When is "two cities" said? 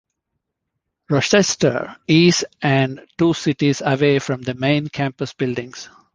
3.19-3.83